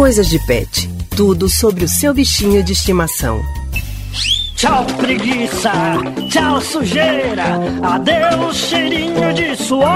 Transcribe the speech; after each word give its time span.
Coisas 0.00 0.30
de 0.30 0.38
Pet. 0.46 0.88
Tudo 1.14 1.46
sobre 1.46 1.84
o 1.84 1.88
seu 1.88 2.14
bichinho 2.14 2.62
de 2.62 2.72
estimação. 2.72 3.38
Tchau, 4.56 4.86
preguiça. 4.96 5.70
Tchau, 6.30 6.58
sujeira. 6.62 7.60
Adeus, 7.82 8.56
cheirinho 8.56 9.34
de 9.34 9.54
suor. 9.56 9.86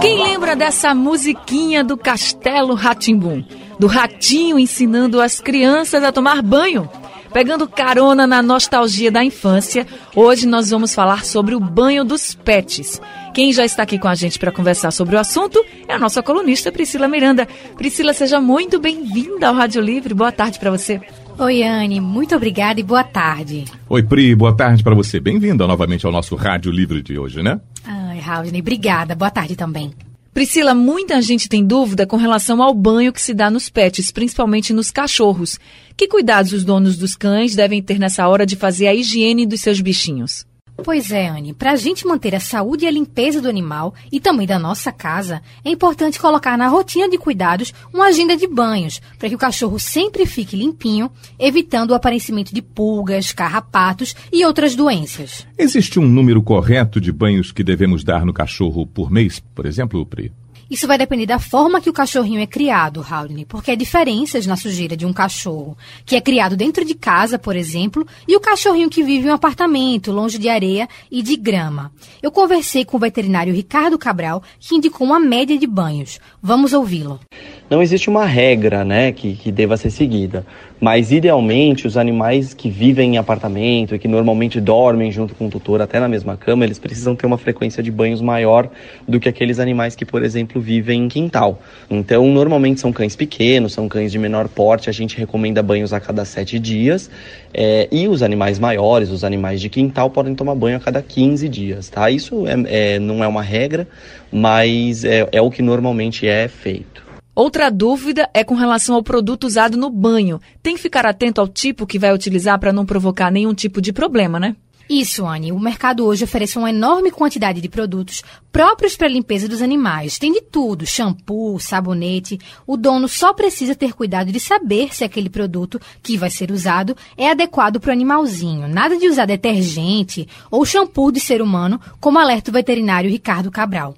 Quem 0.00 0.24
lembra 0.24 0.56
dessa 0.56 0.94
musiquinha 0.94 1.84
do 1.84 1.98
Castelo 1.98 2.72
Ratimbum? 2.72 3.44
Do 3.78 3.86
ratinho 3.86 4.58
ensinando 4.58 5.20
as 5.20 5.38
crianças 5.38 6.02
a 6.02 6.10
tomar 6.10 6.40
banho? 6.40 6.88
Pegando 7.32 7.66
carona 7.66 8.26
na 8.26 8.42
nostalgia 8.42 9.10
da 9.10 9.24
infância, 9.24 9.86
hoje 10.14 10.46
nós 10.46 10.68
vamos 10.68 10.94
falar 10.94 11.24
sobre 11.24 11.54
o 11.54 11.60
banho 11.60 12.04
dos 12.04 12.34
pets. 12.34 13.00
Quem 13.32 13.52
já 13.52 13.64
está 13.64 13.84
aqui 13.84 13.98
com 13.98 14.06
a 14.06 14.14
gente 14.14 14.38
para 14.38 14.52
conversar 14.52 14.90
sobre 14.90 15.16
o 15.16 15.18
assunto 15.18 15.64
é 15.88 15.94
a 15.94 15.98
nossa 15.98 16.22
colunista 16.22 16.70
Priscila 16.70 17.08
Miranda. 17.08 17.48
Priscila, 17.76 18.12
seja 18.12 18.38
muito 18.38 18.78
bem-vinda 18.78 19.48
ao 19.48 19.54
Rádio 19.54 19.80
Livre. 19.80 20.12
Boa 20.12 20.30
tarde 20.30 20.58
para 20.58 20.70
você. 20.70 21.00
Oi, 21.38 21.62
Anne, 21.62 22.00
muito 22.00 22.36
obrigada 22.36 22.78
e 22.78 22.82
boa 22.82 23.02
tarde. 23.02 23.64
Oi, 23.88 24.02
Pri, 24.02 24.34
boa 24.34 24.54
tarde 24.54 24.82
para 24.82 24.94
você. 24.94 25.18
Bem-vinda 25.18 25.66
novamente 25.66 26.04
ao 26.04 26.12
nosso 26.12 26.36
Rádio 26.36 26.70
Livre 26.70 27.02
de 27.02 27.18
hoje, 27.18 27.42
né? 27.42 27.58
Ai, 27.82 28.18
Raudney, 28.18 28.60
obrigada. 28.60 29.14
Boa 29.14 29.30
tarde 29.30 29.56
também. 29.56 29.90
Priscila, 30.34 30.74
muita 30.74 31.20
gente 31.20 31.46
tem 31.46 31.62
dúvida 31.62 32.06
com 32.06 32.16
relação 32.16 32.62
ao 32.62 32.72
banho 32.72 33.12
que 33.12 33.20
se 33.20 33.34
dá 33.34 33.50
nos 33.50 33.68
pets, 33.68 34.10
principalmente 34.10 34.72
nos 34.72 34.90
cachorros. 34.90 35.58
Que 35.94 36.08
cuidados 36.08 36.54
os 36.54 36.64
donos 36.64 36.96
dos 36.96 37.14
cães 37.14 37.54
devem 37.54 37.82
ter 37.82 37.98
nessa 37.98 38.26
hora 38.26 38.46
de 38.46 38.56
fazer 38.56 38.86
a 38.86 38.94
higiene 38.94 39.46
dos 39.46 39.60
seus 39.60 39.78
bichinhos? 39.82 40.46
Pois 40.76 41.12
é, 41.12 41.28
Anne. 41.28 41.52
Para 41.52 41.72
a 41.72 41.76
gente 41.76 42.06
manter 42.06 42.34
a 42.34 42.40
saúde 42.40 42.84
e 42.84 42.88
a 42.88 42.90
limpeza 42.90 43.40
do 43.40 43.48
animal 43.48 43.94
e 44.10 44.18
também 44.18 44.46
da 44.46 44.58
nossa 44.58 44.90
casa, 44.90 45.42
é 45.64 45.70
importante 45.70 46.18
colocar 46.18 46.56
na 46.58 46.66
rotina 46.68 47.08
de 47.08 47.18
cuidados 47.18 47.72
uma 47.92 48.06
agenda 48.06 48.36
de 48.36 48.46
banhos, 48.46 49.00
para 49.18 49.28
que 49.28 49.34
o 49.34 49.38
cachorro 49.38 49.78
sempre 49.78 50.26
fique 50.26 50.56
limpinho, 50.56 51.10
evitando 51.38 51.90
o 51.90 51.94
aparecimento 51.94 52.54
de 52.54 52.62
pulgas, 52.62 53.32
carrapatos 53.32 54.16
e 54.32 54.44
outras 54.44 54.74
doenças. 54.74 55.46
Existe 55.56 56.00
um 56.00 56.06
número 56.08 56.42
correto 56.42 57.00
de 57.00 57.12
banhos 57.12 57.52
que 57.52 57.62
devemos 57.62 58.02
dar 58.02 58.24
no 58.24 58.32
cachorro 58.32 58.86
por 58.86 59.10
mês, 59.10 59.40
por 59.54 59.66
exemplo, 59.66 60.04
Pri? 60.04 60.32
Isso 60.72 60.86
vai 60.86 60.96
depender 60.96 61.26
da 61.26 61.38
forma 61.38 61.82
que 61.82 61.90
o 61.90 61.92
cachorrinho 61.92 62.40
é 62.40 62.46
criado, 62.46 63.04
Howley, 63.06 63.44
porque 63.44 63.72
há 63.72 63.74
diferenças 63.74 64.46
na 64.46 64.56
sujeira 64.56 64.96
de 64.96 65.04
um 65.04 65.12
cachorro 65.12 65.76
que 66.06 66.16
é 66.16 66.20
criado 66.22 66.56
dentro 66.56 66.82
de 66.82 66.94
casa, 66.94 67.38
por 67.38 67.54
exemplo, 67.54 68.06
e 68.26 68.34
o 68.34 68.40
cachorrinho 68.40 68.88
que 68.88 69.02
vive 69.02 69.26
em 69.26 69.30
um 69.30 69.34
apartamento, 69.34 70.10
longe 70.10 70.38
de 70.38 70.48
areia 70.48 70.88
e 71.10 71.20
de 71.20 71.36
grama. 71.36 71.92
Eu 72.22 72.32
conversei 72.32 72.86
com 72.86 72.96
o 72.96 73.00
veterinário 73.00 73.52
Ricardo 73.52 73.98
Cabral, 73.98 74.42
que 74.58 74.74
indicou 74.74 75.06
uma 75.06 75.20
média 75.20 75.58
de 75.58 75.66
banhos. 75.66 76.18
Vamos 76.42 76.72
ouvi-lo. 76.72 77.20
Não 77.68 77.82
existe 77.82 78.08
uma 78.08 78.24
regra 78.24 78.82
né, 78.82 79.12
que, 79.12 79.34
que 79.34 79.52
deva 79.52 79.76
ser 79.76 79.90
seguida. 79.90 80.46
Mas, 80.80 81.12
idealmente, 81.12 81.86
os 81.86 81.96
animais 81.96 82.52
que 82.52 82.68
vivem 82.68 83.14
em 83.14 83.16
apartamento 83.18 83.94
e 83.94 83.98
que 84.00 84.08
normalmente 84.08 84.60
dormem 84.60 85.12
junto 85.12 85.32
com 85.32 85.46
o 85.46 85.48
tutor 85.48 85.80
até 85.80 86.00
na 86.00 86.08
mesma 86.08 86.36
cama, 86.36 86.64
eles 86.64 86.78
precisam 86.78 87.14
ter 87.14 87.24
uma 87.24 87.38
frequência 87.38 87.82
de 87.82 87.90
banhos 87.90 88.20
maior 88.20 88.68
do 89.06 89.20
que 89.20 89.28
aqueles 89.28 89.60
animais 89.60 89.94
que, 89.94 90.04
por 90.04 90.24
exemplo, 90.24 90.60
vivem 90.62 91.04
em 91.04 91.08
quintal. 91.08 91.60
Então, 91.90 92.26
normalmente 92.28 92.80
são 92.80 92.92
cães 92.92 93.14
pequenos, 93.14 93.72
são 93.72 93.88
cães 93.88 94.10
de 94.10 94.18
menor 94.18 94.48
porte, 94.48 94.88
a 94.88 94.92
gente 94.92 95.18
recomenda 95.18 95.62
banhos 95.62 95.92
a 95.92 96.00
cada 96.00 96.24
sete 96.24 96.58
dias. 96.58 97.10
É, 97.52 97.88
e 97.92 98.08
os 98.08 98.22
animais 98.22 98.58
maiores, 98.58 99.10
os 99.10 99.24
animais 99.24 99.60
de 99.60 99.68
quintal, 99.68 100.08
podem 100.08 100.34
tomar 100.34 100.54
banho 100.54 100.78
a 100.78 100.80
cada 100.80 101.02
15 101.02 101.48
dias, 101.48 101.88
tá? 101.88 102.10
Isso 102.10 102.46
é, 102.46 102.94
é 102.94 102.98
não 102.98 103.22
é 103.22 103.28
uma 103.28 103.42
regra, 103.42 103.86
mas 104.32 105.04
é, 105.04 105.28
é 105.32 105.42
o 105.42 105.50
que 105.50 105.60
normalmente 105.60 106.26
é 106.26 106.48
feito. 106.48 107.02
Outra 107.34 107.70
dúvida 107.70 108.28
é 108.34 108.44
com 108.44 108.54
relação 108.54 108.94
ao 108.94 109.02
produto 109.02 109.44
usado 109.44 109.76
no 109.76 109.88
banho. 109.88 110.38
Tem 110.62 110.74
que 110.74 110.80
ficar 110.82 111.06
atento 111.06 111.40
ao 111.40 111.48
tipo 111.48 111.86
que 111.86 111.98
vai 111.98 112.12
utilizar 112.12 112.58
para 112.58 112.74
não 112.74 112.84
provocar 112.84 113.30
nenhum 113.30 113.54
tipo 113.54 113.80
de 113.80 113.90
problema, 113.90 114.38
né? 114.38 114.54
Isso, 114.88 115.26
Anne. 115.26 115.52
O 115.52 115.58
mercado 115.58 116.04
hoje 116.04 116.24
oferece 116.24 116.58
uma 116.58 116.70
enorme 116.70 117.10
quantidade 117.10 117.60
de 117.60 117.68
produtos 117.68 118.22
próprios 118.50 118.96
para 118.96 119.06
a 119.06 119.10
limpeza 119.10 119.48
dos 119.48 119.62
animais. 119.62 120.18
Tem 120.18 120.32
de 120.32 120.40
tudo: 120.40 120.86
shampoo, 120.86 121.58
sabonete. 121.58 122.38
O 122.66 122.76
dono 122.76 123.08
só 123.08 123.32
precisa 123.32 123.74
ter 123.74 123.94
cuidado 123.94 124.30
de 124.30 124.40
saber 124.40 124.94
se 124.94 125.04
aquele 125.04 125.30
produto 125.30 125.80
que 126.02 126.16
vai 126.16 126.30
ser 126.30 126.50
usado 126.50 126.96
é 127.16 127.30
adequado 127.30 127.80
para 127.80 127.90
o 127.90 127.92
animalzinho. 127.92 128.68
Nada 128.68 128.96
de 128.96 129.08
usar 129.08 129.26
detergente 129.26 130.28
ou 130.50 130.64
shampoo 130.64 131.12
de 131.12 131.20
ser 131.20 131.40
humano, 131.40 131.80
como 132.00 132.18
alerta 132.18 132.50
o 132.50 132.54
veterinário 132.54 133.10
Ricardo 133.10 133.50
Cabral. 133.50 133.94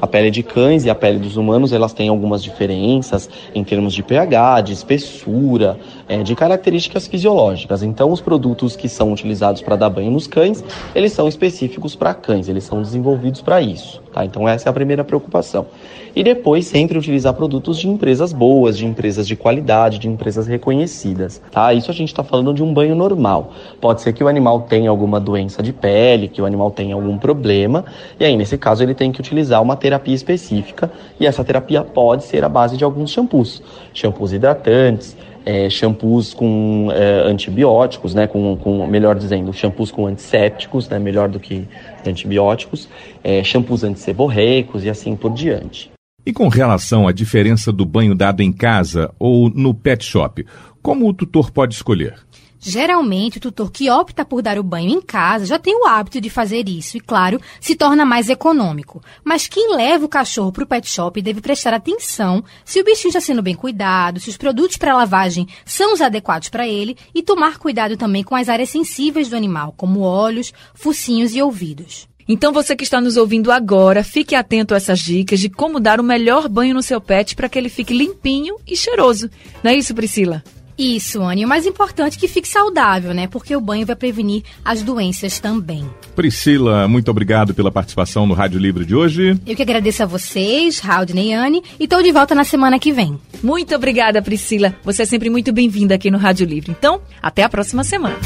A 0.00 0.06
pele 0.06 0.30
de 0.30 0.42
cães 0.42 0.84
e 0.84 0.90
a 0.90 0.94
pele 0.94 1.18
dos 1.18 1.36
humanos, 1.36 1.72
elas 1.72 1.92
têm 1.92 2.08
algumas 2.08 2.42
diferenças 2.42 3.28
em 3.54 3.62
termos 3.62 3.94
de 3.94 4.02
pH, 4.02 4.62
de 4.62 4.72
espessura, 4.72 5.78
é, 6.08 6.22
de 6.22 6.34
características 6.34 7.06
fisiológicas. 7.06 7.82
Então, 7.82 8.10
os 8.10 8.20
produtos 8.20 8.76
que 8.76 8.88
são 8.88 9.12
utilizados 9.12 9.62
para 9.62 9.76
dar 9.76 9.90
banho 9.90 10.10
nos 10.10 10.26
cães, 10.26 10.64
eles 10.94 11.12
são 11.12 11.28
específicos 11.28 11.94
para 11.94 12.14
cães, 12.14 12.48
eles 12.48 12.64
são 12.64 12.82
desenvolvidos 12.82 13.40
para 13.40 13.60
isso. 13.60 14.02
Tá? 14.12 14.24
Então, 14.24 14.48
essa 14.48 14.68
é 14.68 14.70
a 14.70 14.72
primeira 14.72 15.04
preocupação. 15.04 15.66
E 16.14 16.24
depois, 16.24 16.66
sempre 16.66 16.98
utilizar 16.98 17.32
produtos 17.34 17.78
de 17.78 17.88
empresas 17.88 18.32
boas, 18.32 18.76
de 18.76 18.84
empresas 18.84 19.28
de 19.28 19.36
qualidade, 19.36 19.98
de 19.98 20.08
empresas 20.08 20.46
reconhecidas. 20.46 21.40
Tá? 21.50 21.72
Isso 21.72 21.90
a 21.90 21.94
gente 21.94 22.08
está 22.08 22.24
falando 22.24 22.52
de 22.52 22.62
um 22.62 22.74
banho 22.74 22.96
normal. 22.96 23.52
Pode 23.80 24.02
ser 24.02 24.12
que 24.12 24.24
o 24.24 24.26
animal 24.26 24.62
tenha 24.62 24.90
alguma 24.90 25.20
doença 25.20 25.62
de 25.62 25.72
pele, 25.72 26.26
que 26.26 26.42
o 26.42 26.46
animal 26.46 26.70
tenha 26.70 26.94
algum 26.94 27.16
problema, 27.16 27.84
e 28.18 28.24
aí, 28.24 28.36
nesse 28.36 28.58
caso, 28.58 28.82
ele 28.82 28.94
tem 28.94 29.12
que 29.12 29.20
utilizar 29.20 29.59
uma 29.60 29.76
terapia 29.76 30.14
específica, 30.14 30.90
e 31.18 31.26
essa 31.26 31.44
terapia 31.44 31.82
pode 31.82 32.24
ser 32.24 32.44
a 32.44 32.48
base 32.48 32.76
de 32.76 32.84
alguns 32.84 33.10
shampoos. 33.10 33.62
Shampoos 33.92 34.32
hidratantes, 34.32 35.16
é, 35.44 35.70
shampoos 35.70 36.34
com 36.34 36.88
é, 36.92 37.28
antibióticos, 37.28 38.14
né, 38.14 38.26
com, 38.26 38.56
com, 38.56 38.86
melhor 38.86 39.16
dizendo, 39.16 39.52
shampoos 39.52 39.90
com 39.90 40.06
antissépticos, 40.06 40.88
né, 40.88 40.98
melhor 40.98 41.28
do 41.28 41.40
que 41.40 41.66
antibióticos, 42.06 42.88
é, 43.22 43.42
shampoos 43.42 43.84
antisseborreicos 43.84 44.84
e 44.84 44.90
assim 44.90 45.16
por 45.16 45.32
diante. 45.32 45.90
E 46.24 46.32
com 46.32 46.48
relação 46.48 47.08
à 47.08 47.12
diferença 47.12 47.72
do 47.72 47.86
banho 47.86 48.14
dado 48.14 48.42
em 48.42 48.52
casa 48.52 49.10
ou 49.18 49.48
no 49.48 49.72
pet 49.72 50.04
shop, 50.04 50.44
como 50.82 51.08
o 51.08 51.14
tutor 51.14 51.50
pode 51.50 51.74
escolher? 51.74 52.14
Geralmente, 52.62 53.38
o 53.38 53.40
tutor 53.40 53.70
que 53.72 53.90
opta 53.90 54.22
por 54.22 54.42
dar 54.42 54.58
o 54.58 54.62
banho 54.62 54.90
em 54.90 55.00
casa 55.00 55.46
já 55.46 55.58
tem 55.58 55.74
o 55.74 55.86
hábito 55.86 56.20
de 56.20 56.28
fazer 56.28 56.68
isso 56.68 56.98
e, 56.98 57.00
claro, 57.00 57.40
se 57.58 57.74
torna 57.74 58.04
mais 58.04 58.28
econômico. 58.28 59.02
Mas 59.24 59.46
quem 59.46 59.74
leva 59.74 60.04
o 60.04 60.08
cachorro 60.08 60.52
para 60.52 60.64
o 60.64 60.66
pet 60.66 60.86
shop 60.86 61.22
deve 61.22 61.40
prestar 61.40 61.72
atenção 61.72 62.44
se 62.62 62.78
o 62.78 62.84
bichinho 62.84 63.08
está 63.08 63.20
sendo 63.20 63.40
bem 63.40 63.54
cuidado, 63.54 64.20
se 64.20 64.28
os 64.28 64.36
produtos 64.36 64.76
para 64.76 64.94
lavagem 64.94 65.48
são 65.64 65.94
os 65.94 66.02
adequados 66.02 66.50
para 66.50 66.68
ele 66.68 66.98
e 67.14 67.22
tomar 67.22 67.56
cuidado 67.56 67.96
também 67.96 68.22
com 68.22 68.34
as 68.34 68.50
áreas 68.50 68.68
sensíveis 68.68 69.30
do 69.30 69.36
animal, 69.36 69.72
como 69.74 70.00
olhos, 70.00 70.52
focinhos 70.74 71.34
e 71.34 71.40
ouvidos. 71.40 72.10
Então 72.28 72.52
você 72.52 72.76
que 72.76 72.84
está 72.84 73.00
nos 73.00 73.16
ouvindo 73.16 73.50
agora, 73.50 74.04
fique 74.04 74.34
atento 74.34 74.74
a 74.74 74.76
essas 74.76 75.00
dicas 75.00 75.40
de 75.40 75.48
como 75.48 75.80
dar 75.80 75.98
o 75.98 76.04
melhor 76.04 76.46
banho 76.46 76.74
no 76.74 76.82
seu 76.82 77.00
pet 77.00 77.34
para 77.34 77.48
que 77.48 77.58
ele 77.58 77.70
fique 77.70 77.94
limpinho 77.94 78.56
e 78.66 78.76
cheiroso. 78.76 79.30
Não 79.64 79.70
é 79.70 79.74
isso, 79.74 79.94
Priscila? 79.94 80.44
Isso, 80.80 81.22
Anne. 81.22 81.44
O 81.44 81.48
mais 81.48 81.66
importante 81.66 82.16
é 82.16 82.20
que 82.20 82.26
fique 82.26 82.48
saudável, 82.48 83.12
né? 83.12 83.26
Porque 83.26 83.54
o 83.54 83.60
banho 83.60 83.84
vai 83.84 83.94
prevenir 83.94 84.42
as 84.64 84.82
doenças 84.82 85.38
também. 85.38 85.84
Priscila, 86.16 86.88
muito 86.88 87.10
obrigado 87.10 87.52
pela 87.52 87.70
participação 87.70 88.26
no 88.26 88.32
Rádio 88.32 88.58
Livre 88.58 88.86
de 88.86 88.96
hoje. 88.96 89.38
Eu 89.46 89.54
que 89.54 89.60
agradeço 89.60 90.02
a 90.02 90.06
vocês, 90.06 90.80
Haldney 90.82 91.28
e 91.28 91.34
Anne, 91.34 91.62
e 91.78 91.84
estou 91.84 92.02
de 92.02 92.10
volta 92.10 92.34
na 92.34 92.44
semana 92.44 92.78
que 92.78 92.92
vem. 92.92 93.20
Muito 93.42 93.74
obrigada, 93.74 94.22
Priscila. 94.22 94.74
Você 94.82 95.02
é 95.02 95.04
sempre 95.04 95.28
muito 95.28 95.52
bem-vinda 95.52 95.96
aqui 95.96 96.10
no 96.10 96.16
Rádio 96.16 96.46
Livre. 96.46 96.70
Então, 96.70 97.02
até 97.20 97.42
a 97.42 97.48
próxima 97.50 97.84
semana. 97.84 98.16